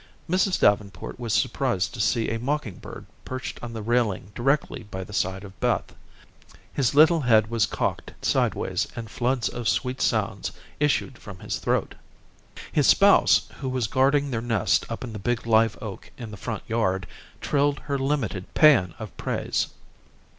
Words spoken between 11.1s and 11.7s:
from his